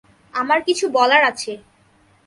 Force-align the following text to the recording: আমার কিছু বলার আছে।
আমার 0.33 0.59
কিছু 0.67 0.85
বলার 0.89 1.21
আছে। 1.23 1.51